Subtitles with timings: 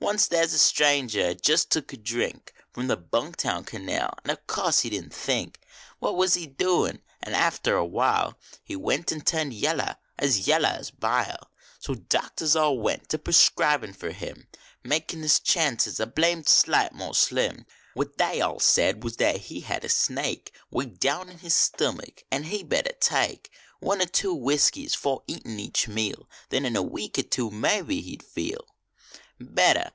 [0.00, 4.14] Once they s a stranger at jest took a drink From the Bung Town Canal,
[4.24, 5.58] an course he didn t think
[5.98, 10.92] What he was doin, an after awhile He went an turned yeller, as yeller as
[10.92, 11.50] bile,
[11.80, 14.46] So doctors all went to perscribin fer him,
[14.84, 17.56] Makin his chances a blamed sight more slim.
[17.56, 19.88] THE lU NC TOWN CANAL \\\ What they all said was that he had a
[19.88, 23.50] siiaik Way down in his stummick an he better take
[23.80, 28.00] One or two whiskeys Tore eatin each meal, Then in a week er two inebbe
[28.00, 28.64] he d feel
[29.40, 29.84] Better.